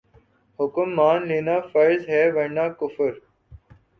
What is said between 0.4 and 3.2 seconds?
حکم مان لینا فرض ہے ورنہ کفر